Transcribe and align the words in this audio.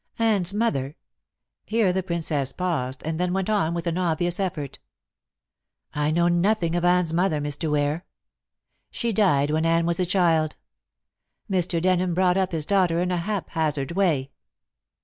Anne's 0.17 0.51
mother" 0.51 0.95
here 1.67 1.93
the 1.93 2.01
Princess 2.01 2.51
paused, 2.51 3.03
and 3.05 3.19
then 3.19 3.33
went 3.33 3.51
on 3.51 3.75
with 3.75 3.85
an 3.85 3.99
obvious 3.99 4.39
effort 4.39 4.79
"I 5.93 6.09
know 6.09 6.27
nothing 6.27 6.73
of 6.75 6.83
Anne's 6.83 7.13
mother, 7.13 7.39
Mr. 7.39 7.69
Ware. 7.69 8.03
She 8.89 9.13
died 9.13 9.51
when 9.51 9.63
Anne 9.63 9.85
was 9.85 9.99
a 9.99 10.05
child. 10.07 10.55
Mr. 11.47 11.79
Denham 11.79 12.15
brought 12.15 12.35
up 12.35 12.51
his 12.51 12.65
daughter 12.65 12.99
in 12.99 13.11
a 13.11 13.17
haphazard 13.17 13.91
way." 13.91 14.31